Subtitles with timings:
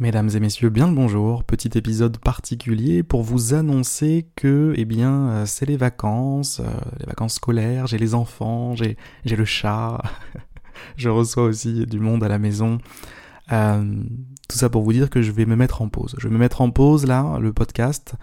[0.00, 1.44] Mesdames et messieurs, bien le bonjour.
[1.44, 7.06] Petit épisode particulier pour vous annoncer que, eh bien, euh, c'est les vacances, euh, les
[7.06, 10.02] vacances scolaires, j'ai les enfants, j'ai, le chat,
[10.96, 12.78] je reçois aussi du monde à la maison.
[13.52, 14.02] Euh,
[14.48, 16.16] tout ça pour vous dire que je vais me mettre en pause.
[16.18, 18.16] Je vais me mettre en pause là, le podcast,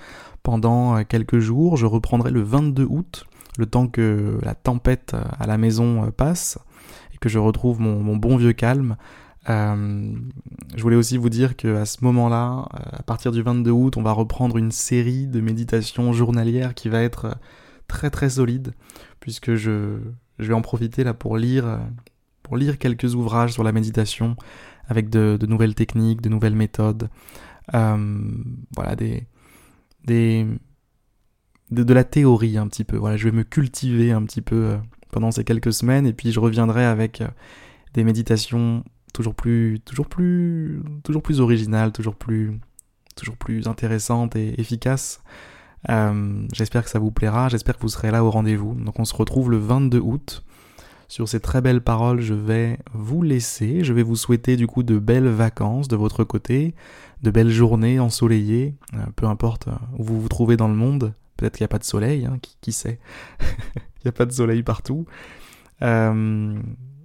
[0.43, 1.77] pendant quelques jours.
[1.77, 3.27] Je reprendrai le 22 août,
[3.57, 6.59] le temps que la tempête à la maison passe
[7.13, 8.97] et que je retrouve mon bon vieux calme.
[9.49, 10.13] Euh,
[10.75, 14.03] je voulais aussi vous dire qu'à ce moment-là, euh, à partir du 22 août, on
[14.03, 17.37] va reprendre une série de méditations journalières qui va être
[17.87, 18.73] très très solide,
[19.19, 19.99] puisque je,
[20.39, 21.79] je vais en profiter là pour lire,
[22.43, 24.35] pour lire quelques ouvrages sur la méditation
[24.87, 27.09] avec de, nouvelles techniques, de nouvelles méthodes,
[27.73, 28.19] euh,
[28.75, 29.27] voilà des,
[30.05, 30.45] des
[31.71, 32.97] de, de, la théorie un petit peu.
[32.97, 34.77] Voilà, je vais me cultiver un petit peu
[35.11, 37.23] pendant ces quelques semaines et puis je reviendrai avec
[37.93, 38.83] des méditations
[39.13, 42.59] toujours plus, toujours plus, toujours plus originale, toujours plus,
[43.15, 45.21] toujours plus intéressante et efficace.
[45.89, 48.75] Euh, j'espère que ça vous plaira, j'espère que vous serez là au rendez-vous.
[48.75, 50.43] Donc on se retrouve le 22 août.
[51.07, 53.83] Sur ces très belles paroles, je vais vous laisser.
[53.83, 56.73] Je vais vous souhaiter du coup de belles vacances de votre côté,
[57.21, 61.13] de belles journées ensoleillées, euh, peu importe euh, où vous vous trouvez dans le monde.
[61.35, 62.99] Peut-être qu'il n'y a pas de soleil, hein, qui, sait
[63.41, 65.05] Il n'y a pas de soleil partout.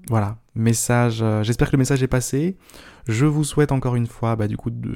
[0.09, 1.21] Voilà, message.
[1.23, 2.57] Euh, j'espère que le message est passé.
[3.09, 4.95] Je vous souhaite encore une fois, bah, du coup, de,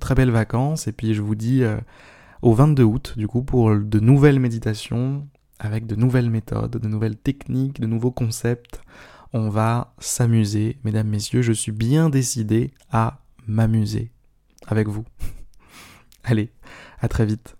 [0.00, 0.88] très belles vacances.
[0.88, 1.78] Et puis je vous dis euh,
[2.42, 5.26] au 22 août, du coup, pour de nouvelles méditations
[5.58, 8.80] avec de nouvelles méthodes, de nouvelles techniques, de nouveaux concepts.
[9.32, 11.42] On va s'amuser, mesdames, messieurs.
[11.42, 14.10] Je suis bien décidé à m'amuser
[14.66, 15.04] avec vous.
[16.24, 16.50] Allez,
[17.00, 17.55] à très vite.